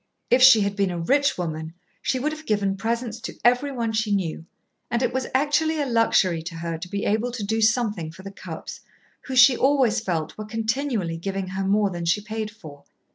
[0.31, 3.91] If she had been a rich woman she would have given presents to every one
[3.93, 4.47] she knew,
[4.89, 8.23] and it was actually a luxury to her to be able to do something for
[8.23, 8.79] the Cupps,
[9.25, 12.83] who, she always felt, were continually giving her more than she paid for.